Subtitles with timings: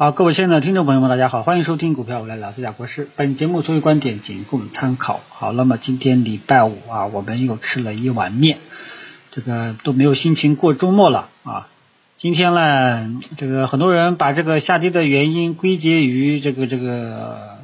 [0.00, 3.08] 好，各位亲爱的听众朋友们，大家好，欢迎收听股票我来聊这家国师。
[3.16, 5.22] 本节目所有观点仅供参考。
[5.28, 8.58] 好，那么今天礼拜五啊，我们又吃了一碗面，
[9.32, 11.66] 这个都没有心情过周末了啊。
[12.16, 17.58] 今天呢，这个很多人把这个下跌的原因归结于这个这个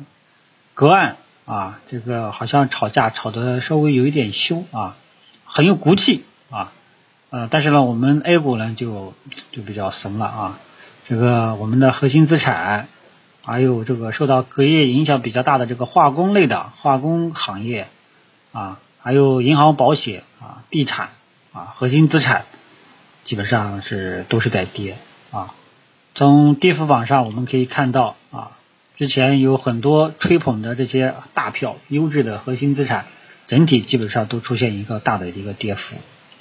[0.75, 4.97] 隔岸啊，这个好像吵架吵得稍微有一点凶啊，
[5.45, 6.73] 很有骨气啊。
[7.31, 9.15] 呃，但是呢，我们 A 股呢就
[9.53, 10.59] 就比较怂了啊。
[11.07, 12.89] 这个我们的核心资产，
[13.43, 17.89] 还有这个受到隔夜影响比较大的这个化工类的化工行业
[18.53, 21.11] 啊，还有银行、保险啊、地产
[21.53, 22.47] 啊，核心资产
[23.23, 24.97] 基本上是都是在跌
[25.31, 25.53] 啊。
[26.15, 28.53] 从跌幅榜上我们可以看到啊，
[28.97, 33.05] 之前有很多吹捧的这些大票、优质的核心资产，
[33.47, 35.97] 整体基本上都出现一个大的一个跌幅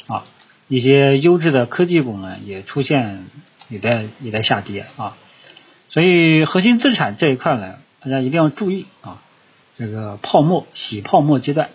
[0.07, 0.23] 啊。
[0.69, 3.25] 一些优质的科技股呢，也出现。
[3.70, 5.16] 也在也在下跌啊，
[5.90, 9.20] 所以核心资产这一块呢，大家一定要注意啊。
[9.78, 11.70] 这个泡沫洗泡沫阶段，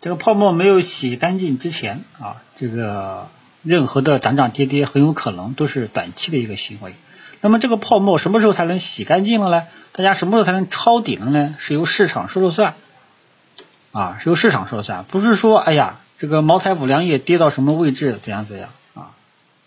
[0.00, 3.28] 这个泡沫没有洗干净之前啊，这个
[3.62, 6.94] 任何的涨涨跌跌很有可能都是短期的一个行为。
[7.40, 9.66] 那么这个泡沫什么时候才能洗干净了呢？
[9.92, 11.54] 大家什么时候才能抄底了呢？
[11.58, 12.74] 是由市场说了算
[13.92, 18.70] 啊，是由市场说了算，不是说哎呀，这个茅台、五粮液跌到什么位置怎样怎样。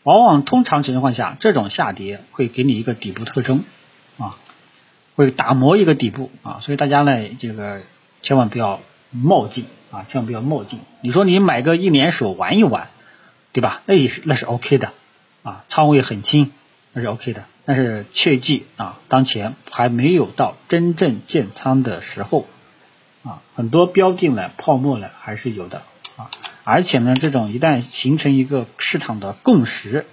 [0.08, 3.66] 往往通常情况下，这种下跌会给你一个底部特征
[4.18, 4.38] 啊，
[5.18, 7.82] 会打磨一个底部啊，所以大家呢，这个
[8.22, 8.80] 千万不要
[9.12, 10.80] 冒进啊，千万不要冒进。
[11.02, 12.88] 你说你买个一年手玩一玩，
[13.52, 13.82] 对吧？
[13.86, 14.94] 那也是那是 OK 的
[15.44, 16.54] 啊，仓位很轻，
[16.94, 17.44] 那是 OK 的。
[17.66, 22.48] 但是切记啊，当前还没有到真正建仓的时候
[23.26, 25.82] 啊，很多标的呢，泡沫呢还是有的。
[26.70, 30.06] 而且呢，这种一旦形成一个市场的共识，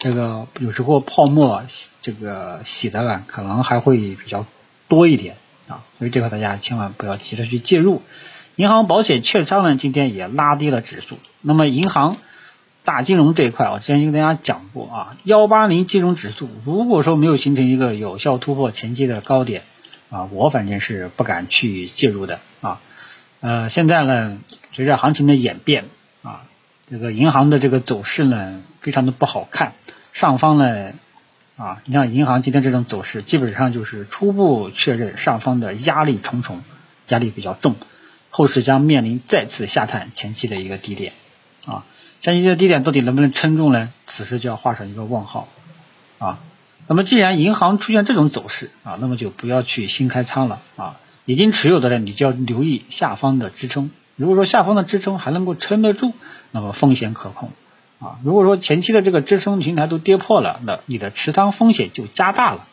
[0.00, 1.62] 这个有时候泡沫
[2.00, 4.44] 这个洗的呢，可能还会比较
[4.88, 5.36] 多一点
[5.68, 8.02] 啊，所以这块大家千万不要急着去介入。
[8.56, 11.18] 银行、保险、券商呢，今天也拉低了指数。
[11.40, 12.16] 那么银行、
[12.82, 19.62] 大金融这一块，我之前跟大家讲过啊，幺八零金融指数如果说没有形成一个有效突破前期的高点
[20.10, 22.80] 啊，我反正是不敢去介入的啊。
[23.42, 24.38] 呃，现在呢。
[24.74, 25.84] 随着行情的演变
[26.22, 26.44] 啊，
[26.90, 29.74] 这个银行的这个走势呢，非常的不好看。
[30.12, 30.92] 上方呢
[31.58, 36.62] 啊，你像银行今天这种走势，基本上就是初步确认上方的压力重重，
[37.08, 37.76] 压力比较重，
[38.30, 41.12] 后市将面临再次下探前期的一个低点
[41.66, 41.84] 啊。
[42.20, 43.92] 前期的低点到底能不能撑住呢？
[44.06, 45.48] 此时就要画上一个问号
[46.18, 46.38] 啊。
[46.86, 50.96] 那么既然银行出现这种走势啊，那么就不要去新开仓了啊。
[51.24, 53.90] 已经持有的呢，你就要留意下方的支撑。
[54.16, 56.12] 如果说下方的支撑还能够撑得住，
[56.50, 57.50] 那么风险可控
[58.00, 58.18] 啊。
[58.24, 62.66] 如果说前期的这个支撑平台都跌破了，那你的持仓风险就加大了，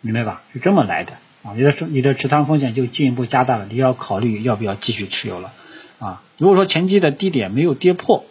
[0.00, 0.42] 明白吧？
[0.52, 1.12] 是这么来的
[1.42, 1.52] 啊。
[1.54, 5.52] 你的你的持仓风险就进一步加大了，你要考虑要不要继续持有了
[5.98, 6.22] 啊。
[6.38, 8.24] 如果说前期的低点没有跌破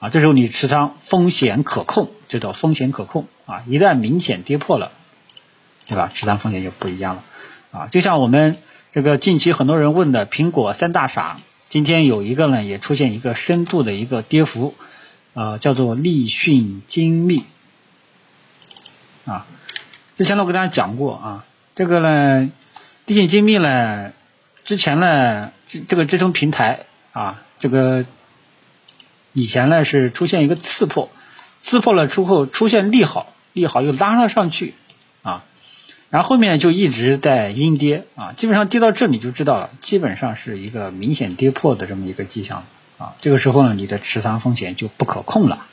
[0.00, 3.62] 啊，这时候你持仓风险可控，这叫风险可控啊。
[3.66, 4.92] 一旦明显跌破了，
[5.86, 6.10] 对吧？
[6.12, 7.24] 持仓风险就不一样了
[7.74, 7.88] 啊。
[7.90, 8.56] 就像我们
[8.92, 11.40] 这个近期很多人问的苹果三大傻。
[11.70, 14.76] 今天有一个呢，也出现一个深度的一个跌幅，
[15.32, 17.42] 呃，叫做立讯精密
[19.24, 19.44] 啊。
[20.16, 22.48] 之前呢，我给大家讲过啊，这个呢，
[23.06, 24.12] 立讯精密呢，
[24.64, 28.04] 之前呢，这这个支撑平台啊，这个
[29.32, 31.10] 以前呢是出现一个刺破，
[31.58, 34.74] 刺破了之后出现利好，利好又拉了上去。
[36.14, 42.62] 然后后面就一直在阴跌啊，基本上跌到这里就知道了，基本上是一个明显跌破的这么一个迹象
[42.98, 43.16] 啊。
[43.20, 45.66] 这个时候呢，你的持仓风险就不可控了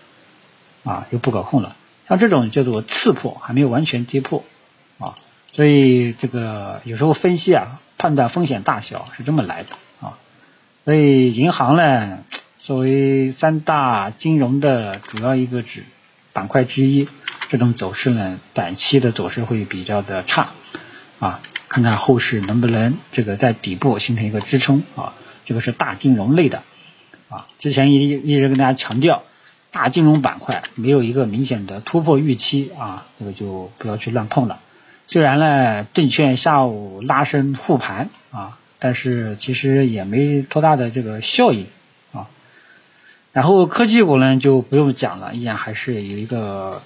[0.83, 1.75] 啊，就不可控了。
[2.09, 4.43] 像这种叫做次破，还没有完全跌破
[4.97, 5.13] 啊，
[5.53, 9.69] 所以这个有时候分析啊，判断风险大小是这么来的
[10.01, 10.17] 啊。
[10.85, 12.17] 所以银行呢，
[12.57, 15.83] 作为三大金融的主要一个指
[16.33, 17.07] 板块之一。
[17.49, 20.51] 这种走势呢，短期的走势会比较的差
[21.19, 25.13] 啊，看看后市能不能这个在底部形成一个支撑啊，
[25.43, 26.63] 这个是大金融类的
[27.27, 29.23] 啊，之前一一直跟大家强调，
[29.69, 34.61] 大金融板块没有一个明显的突破预期啊，这个就不要去乱碰了。
[35.07, 41.67] 虽然呢，证券下午拉升护盘啊，但是其实也没多大的这个效应。
[43.33, 46.81] 然后科技股呢就不用讲了，依然还是有一个。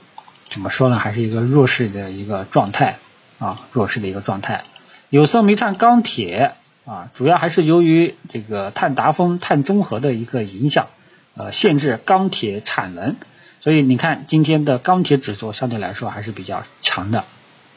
[0.52, 1.00] 怎么说呢？
[1.00, 2.98] 还是一个弱势的一个状态
[3.40, 4.64] 啊，弱势的一个状态。
[5.10, 6.54] 有色、煤炭、钢铁
[6.86, 10.88] 啊，主要还是由于这个碳达峰、碳中和的一个影响，
[11.36, 13.16] 呃，限制钢铁产能。
[13.60, 17.26] 所以你看今天的钢铁指数相对来说还是比较强的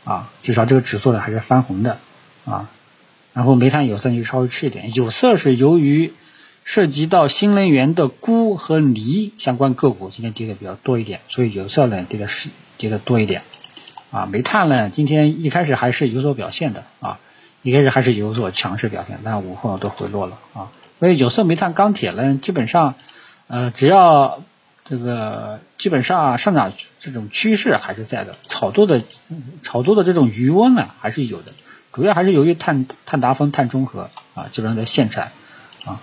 [0.05, 1.99] 啊，至少这个指数呢还是翻红的
[2.45, 2.69] 啊。
[3.33, 6.13] 然后煤炭、有色就稍微吃一点，有色是由于
[6.69, 13.41] 涉及到新能源的钴和锂相关个股今天跌的比较多一点，所以有色呢跌的是跌的多一点
[14.11, 14.27] 啊。
[14.27, 17.21] 煤炭呢今天一开始还是有所表现的啊，
[17.63, 20.69] 一开始还是有所强势表现，但午后都回落了啊。
[21.01, 22.97] 所以有色、煤炭、钢铁呢，基本上
[23.47, 24.43] 呃只要
[24.85, 29.03] 这个基本上上涨这种趋势还是在的，炒作的
[29.63, 31.53] 炒作的这种余温呢还是有的，
[31.95, 35.33] 主要还是由于碳碳达峰、碳中和啊，基本上在限产
[35.87, 36.03] 啊，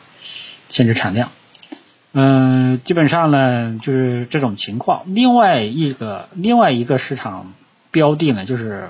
[0.70, 1.32] 限制产量。
[2.14, 5.04] 嗯，基本上呢就是这种情况。
[5.08, 7.54] 另外一个另外一个市场
[7.92, 8.90] 标的呢，就是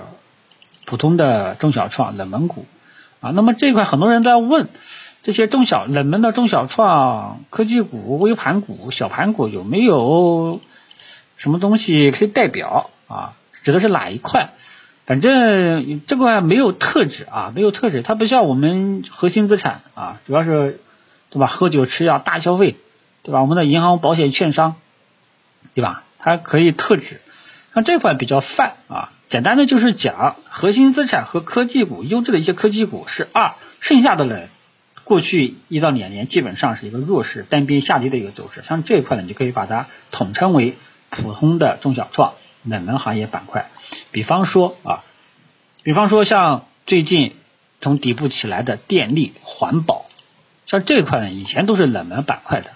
[0.84, 2.66] 普通的中小创冷门股
[3.20, 3.30] 啊。
[3.30, 4.68] 那么这块很多人在问。
[5.22, 10.60] 这些中小冷门的中小创科技股、微盘股、小盘股有没有
[11.36, 13.32] 什么东西可以代表啊？
[13.64, 14.50] 指的是哪一块？
[15.04, 18.02] 反正这块没有特指啊，没有特指。
[18.02, 20.78] 它不像我们核心资产啊，主要是
[21.30, 21.46] 对吧？
[21.46, 22.76] 喝酒吃药大消费，
[23.22, 23.40] 对吧？
[23.40, 24.76] 我们的银行、保险、券商，
[25.74, 26.04] 对吧？
[26.18, 27.20] 它可以特指。
[27.74, 34.48] 像这块比较泛啊，简单的就是讲核心资产和科技股，优质的一些科技股是二，剩下的呢？
[35.04, 40.76] 过去一到两年基本上是一个弱势单边下跌的一个走势，像这一块呢，你就可以把它统称为
[41.10, 42.32] 普通的中小创
[42.64, 43.70] 冷门行业板块。
[44.10, 45.04] 比方说啊，
[45.84, 47.36] 比方说像最近
[47.80, 50.05] 从底部起来的电力环保，
[50.66, 52.70] 像这一块呢以前都是冷门板块的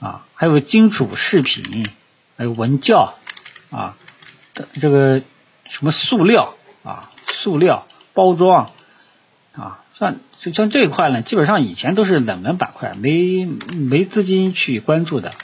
[0.00, 1.88] 啊，还有金属饰品，
[2.36, 3.14] 还有文教
[3.70, 3.96] 啊，
[4.80, 5.22] 这个
[5.66, 8.70] 什么塑料啊，塑料包装
[9.52, 9.84] 啊。
[9.98, 15.34] 像像这一块呢，基本上以前都是冷门板块，没没资金去关注的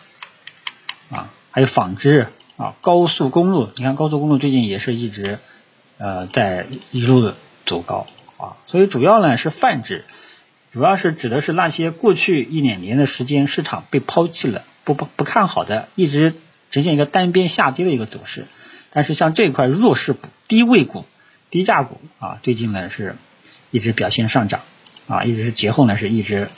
[1.11, 1.29] 啊。
[1.51, 5.39] 还有纺织啊，高速公路，你看高速公路最近也是一直
[5.99, 7.35] 呃在一路
[7.67, 8.07] 走高
[8.39, 8.57] 啊。
[8.67, 10.07] 所以主要呢是泛指，
[10.77, 16.35] 主要是指的是那些过去一两年的时间市场被抛弃了，不不不看好的，一直
[16.71, 18.45] 呈现一个单边下跌的一个走势。
[18.93, 21.07] 但是像这块弱势股、低位股、
[21.49, 23.17] 低价股啊，最近呢是。
[23.73, 24.61] 一直表现上涨
[25.09, 26.49] 啊，一直是节后呢是一直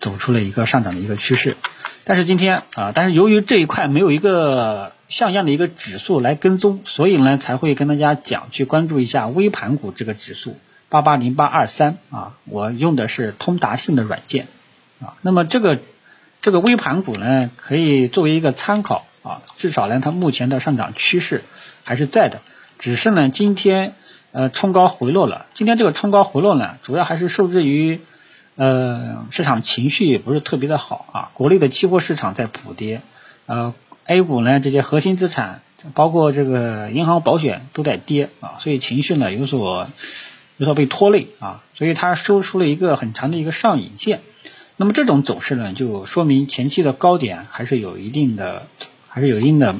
[0.00, 1.56] 走出了一个上涨的一个趋势，
[2.04, 14.46] 但是今天啊，但是由于这一块没有一个像样的一个指数来跟踪，所以呢才会跟大家讲去关注一下微盘股这个指数八八零八二三啊，我用的是通达信的软件
[15.00, 15.78] 啊，那么这个
[16.42, 21.42] 这个微盘股呢可以作为一个参考啊，至少呢它目前的上涨趋势
[21.84, 22.40] 还是在的，
[22.78, 23.94] 只是呢今天。
[24.30, 25.46] 呃，冲高回落了。
[25.54, 28.02] 今天这个冲高回落呢，主要还是受制于
[28.56, 31.30] 呃市场情绪也不是特别的好啊。
[31.32, 33.00] 国内的期货市场在补跌，
[33.46, 33.74] 呃
[34.04, 35.62] ，A 股呢这些核心资产，
[35.94, 39.88] 包括这个银行保险都在跌啊，所以情绪呢有所
[40.58, 44.20] 有所被拖累啊，所以它收出了一个很长的一个上影线。
[44.76, 48.66] 那么这种走势呢，就说明前期的高点还是有一定的，
[49.08, 49.74] 还是有一定的。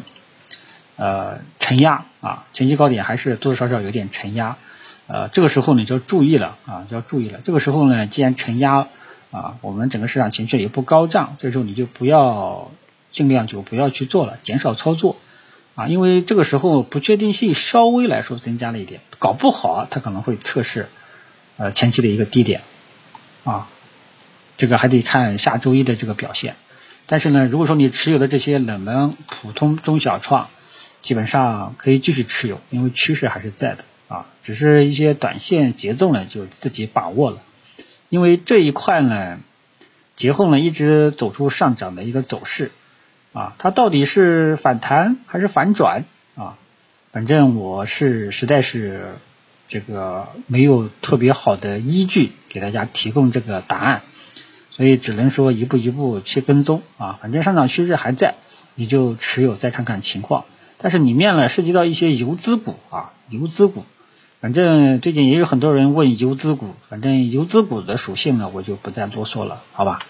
[1.01, 4.57] 呃，承压啊，前期高点还是多多少少有点承压，
[5.07, 7.39] 呃，这个时候呢就要注意了啊，就要注意了。
[7.45, 8.89] 这个时候呢，既然承压
[9.31, 12.73] 啊，我们整个市场情绪也不高涨，这时候你就不要
[13.13, 15.15] 尽量就不要去做了，减少操作
[15.79, 20.89] 啊，因为这个时候不确定性稍微来说增加了一点，搞不好它可能会测试
[21.57, 22.63] 呃前期的一个低点
[23.45, 23.69] 啊，
[24.57, 26.57] 这个还得看下周一的这个表现。
[27.07, 30.49] 但是呢，如果说你持有的这些冷门普通中小创，
[31.01, 37.39] 基本上可以继续持有，因为趋势还是在的啊，只是一些短线节奏呢就自己把握了，
[38.09, 39.39] 因为这一块呢
[40.17, 42.73] 节后呢一直走出上涨的一个走势
[43.33, 46.05] 啊，它到底是反弹还是反转
[46.35, 46.57] 啊？
[47.13, 49.15] 反正我是实在是
[49.69, 54.03] 这个没有特别好的依据给大家提供这个答案，
[54.71, 58.35] 所以只能说一步一步去跟踪啊，反正上涨趋势还在，
[58.75, 60.45] 你就持有再看看情况。
[60.79, 63.85] 但是里面呢涉及到一些游资股啊，游资股，
[64.41, 70.01] 反正最近也有很多人问游资股，反正游资股的属性呢我就不再多说了，好吧？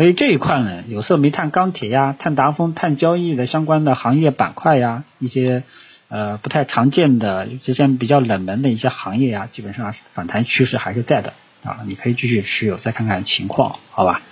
[0.00, 5.62] 所以这一块呢，有色、煤炭、钢铁呀、碳达峰、碳交易的相关的行业板块呀，一些
[6.08, 14.22] 呃不太常见的、之前比较冷门的一些行业呀，基本上反弹趋势还是在的啊，你可以继续持有，再看看情况，好吧？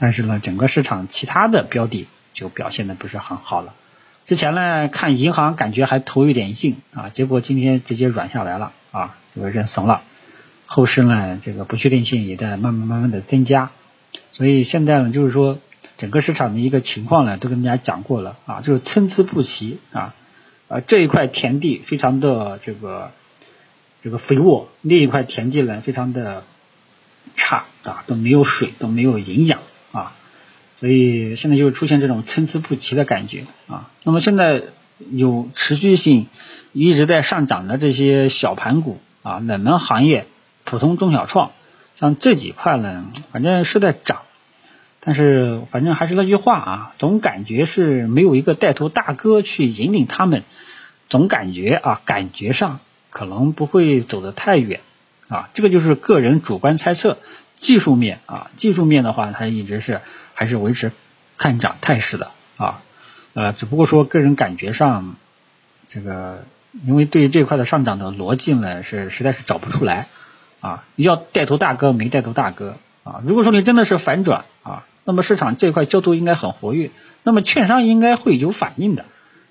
[0.00, 3.72] 但是呢，整个市场其他的标的就表现的不是很好了。
[4.26, 10.02] 之前呢，看银行感觉还头有点硬啊，结果今天直接软下来了啊，这个认怂了。
[10.66, 13.70] 后市呢，这个不确定性也在慢慢慢慢的增加，
[14.34, 15.58] 所以现在呢，就是说
[15.96, 20.14] 整个市场的一个情况呢，都跟大家讲过了啊，就是参差不齐啊，
[20.68, 23.12] 呃这一块田地非常的这个
[24.02, 26.42] 这个肥沃，另一块田地呢非常的
[27.34, 29.60] 差啊，都没有水，都没有营养
[29.92, 30.16] 啊，
[30.80, 33.88] 所以现在就出现这种参差不齐的感觉啊。
[34.02, 34.64] 那么现在
[35.12, 36.26] 有持续性
[36.72, 40.26] 一直在上涨的这些小盘股啊，冷门行业、
[40.64, 41.52] 普通中小创，
[41.96, 44.22] 像这几块呢，反正是在涨。
[45.00, 50.44] 但是反正还是那句话啊，总感觉是没有一个带头大哥去引领他们，
[51.08, 54.80] 总感觉啊，感觉上可能不会走得太远
[55.28, 55.50] 啊。
[55.52, 57.18] 这个就是个人主观猜测。
[57.56, 60.02] 技术面啊，技术面的话，它一直是
[60.34, 60.92] 还是维持
[61.38, 62.82] 看涨态势的啊。
[63.32, 65.16] 呃，只不过说个人感觉上，
[65.88, 66.44] 这个
[66.84, 70.08] 因为对这块的上涨的逻辑呢，是实在是找不出来
[70.64, 70.84] 啊。
[70.96, 73.20] 要带头大哥没带头大哥啊。
[73.24, 74.84] 如果说你真的是反转啊。
[75.06, 76.90] 那么市场这块交投应该很活跃，
[77.24, 79.04] 那么券商应该会有反应的，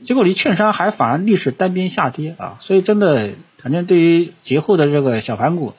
[0.04, 5.76] 结果你券商还反而逆势单边下跌啊，所以真的，反正对于节后的这个小盘股，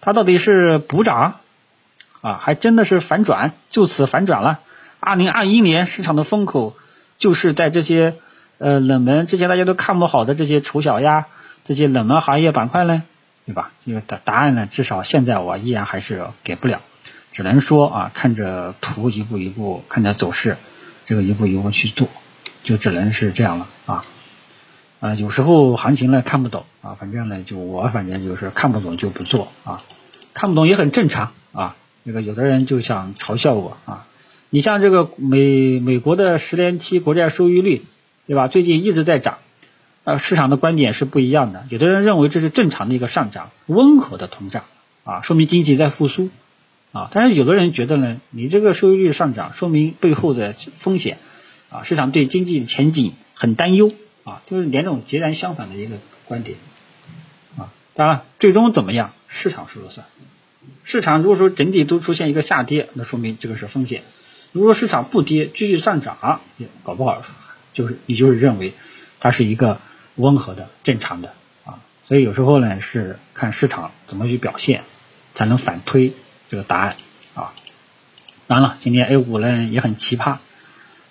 [0.00, 1.36] 它到底是补涨
[2.20, 4.58] 啊，还真的是反转，就此反转了。
[4.98, 6.74] 二零二一年市场的风口
[7.16, 8.16] 就是在这些
[8.58, 11.26] 呃冷门之前大家都看不好的这些丑小鸭，
[11.64, 13.04] 这些冷门行业板块呢，
[13.44, 13.72] 对吧？
[13.84, 16.80] 因为答答案呢，至少现在我依然还是给不了。
[17.32, 20.56] 只能说啊，看着图一步一步，看着走势，
[21.06, 22.08] 这个一步一步去做，
[22.62, 24.04] 就只能是这样了啊
[25.00, 29.82] 啊，有时候行情呢看不懂啊，反正呢就我反正就是看不懂就不做啊，
[30.34, 31.74] 看不懂也很正常啊。
[32.04, 34.06] 那个有的人就想嘲笑我啊，
[34.50, 37.84] 你像这个美美国的十年期国债收益率，
[38.26, 38.46] 对吧？
[38.46, 39.38] 最近一直在涨，
[40.04, 41.64] 啊，市场的观点是不一样的。
[41.68, 44.64] 有的人认为这是正常的一个上涨，温和的通胀
[45.04, 46.30] 啊，说明经济在复苏。
[46.92, 51.16] 啊，但是有的人觉得呢，你这个收益率上涨，说明背后的风险
[51.70, 53.94] 啊，市场对经济前景很担忧
[54.24, 56.58] 啊，就是两种截然相反的一个观点
[57.56, 57.72] 啊。
[57.94, 60.06] 当然，最终怎么样，市场说了算。
[60.84, 64.02] 市场如果说整体都出现一个下跌，那说明这个是风险；
[64.52, 66.42] 如果市场不跌，继续上涨，
[66.82, 67.22] 搞不好
[67.72, 68.74] 就是你就是认为
[69.18, 69.80] 它是一个
[70.16, 71.32] 温和的、正常的
[71.64, 71.80] 啊。
[72.06, 74.82] 所以有时候呢，是看市场怎么去表现，
[75.34, 76.12] 才能反推。
[76.48, 76.96] 这个答案
[77.34, 77.54] 啊，
[78.46, 80.36] 当然了，今天 A 股呢也很奇葩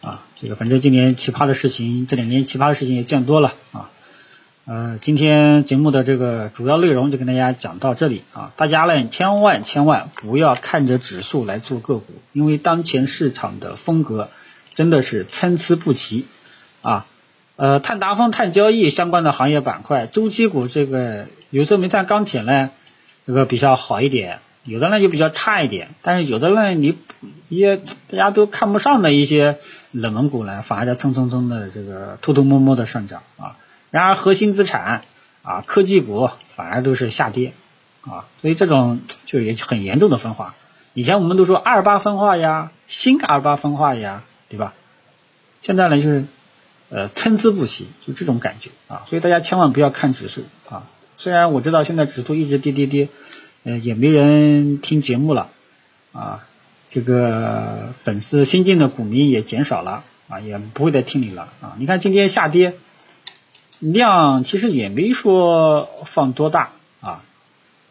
[0.01, 3.89] 啊，这个反正今年奇葩的事情，这两年奇葩的事情也见多了啊。
[4.65, 14.29] 呃，今天节目的这个主要内容就跟大家讲到这里啊，大家呢千万千万不要看着指数来做个股，因为当前市场的风格
[14.75, 16.27] 真的是参差不齐
[16.83, 17.07] 啊。
[17.55, 22.71] 呃，碳达峰、碳交易相关的行业板块，周期股这个有色、煤炭、钢铁呢，
[23.27, 24.39] 这个比较好一点。
[24.63, 26.95] 有的呢就比较差一点，但是有的呢你
[27.49, 29.57] 一些大家都看不上的一些
[29.91, 33.57] 冷门股呢，反而在蹭蹭蹭的这个偷偷摸摸的上涨啊。
[33.89, 35.01] 然而核心资产
[35.41, 37.53] 啊科技股反而都是下跌
[38.01, 40.53] 啊，所以这种就也很严重的分化。
[40.93, 44.75] 以前我们都说二八分化呀，新二八分化呀，对吧？
[45.63, 46.25] 现在呢就是
[46.91, 49.05] 呃参差不齐，就这种感觉啊。
[49.09, 50.83] 所以大家千万不要看指数啊。
[51.17, 53.09] 虽然我知道现在指数一直跌跌跌。
[53.63, 55.51] 呃，也没人听节目了
[56.13, 56.47] 啊，
[56.89, 61.75] 这个粉丝新进的股民也减少了啊，也不会再听你了啊。
[61.77, 62.73] 你看今天下跌
[63.77, 66.71] 量其实也没说放多大
[67.01, 67.21] 啊，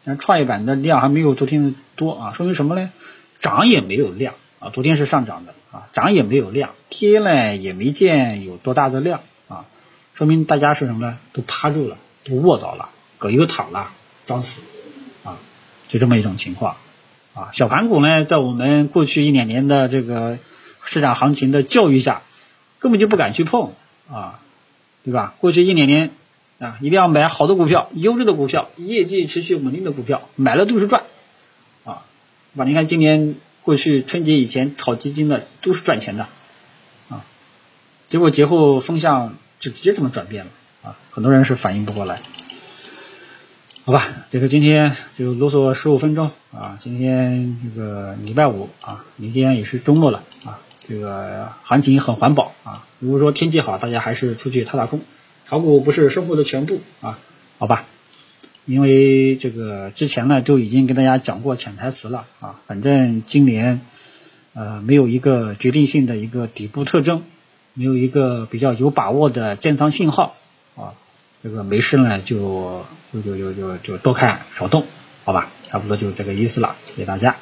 [0.05, 2.91] 像创业板的量还没有昨天的多啊，说明什么呢？
[3.39, 9.65] 涨也没有量啊，昨天是上涨的啊，涨也没有量，跌呢也没见有多大的量啊，
[10.13, 11.17] 说明大家是什么呢？
[11.33, 13.91] 都趴住了，都卧倒了，葛优躺了，
[14.25, 14.61] 找死
[15.23, 15.37] 啊。
[15.87, 16.77] 就这么一种情况，
[17.33, 20.39] 啊，小盘股呢，在我们过去一两年的这个
[20.83, 22.21] 市场行情的教育下，
[22.79, 23.73] 根本就不敢去碰，
[24.09, 24.39] 啊，
[25.03, 25.35] 对吧？
[25.39, 26.11] 过去一两年
[26.59, 31.03] 啊，一定要买好的股票、优质的股票、业绩持续稳定的股票，买了都是赚，
[31.83, 32.03] 啊，
[32.55, 32.65] 吧？
[32.65, 36.27] 你看今年过去春节以前炒基金的都是赚钱的，
[37.09, 37.23] 啊，
[38.07, 40.51] 结果节后风向就直接这么转变了，
[40.83, 42.21] 啊，很多人是反应不过来。
[43.83, 46.77] 好吧，这个今天就啰嗦十五分钟啊。
[46.79, 50.59] 今天这个礼拜五啊，明天也是周末了啊。
[50.87, 52.85] 这个行情很环保啊。
[52.99, 55.01] 如果说天气好，大家还是出去踏踏空。
[55.47, 57.17] 炒股不是生活的全部啊。
[57.57, 57.85] 好吧，
[58.65, 62.59] 因为这个之前呢都已经跟大家讲过潜台词了啊。
[62.67, 63.81] 反正今年
[64.53, 67.23] 呃没有一个决定性的一个底部特征，
[67.73, 70.35] 没有一个比较有把握的建仓信号
[70.75, 70.93] 啊。
[71.43, 74.85] 这个没事呢，就就就就就就多看少动，
[75.23, 77.35] 好吧，差不多就这个意思了，谢谢大家。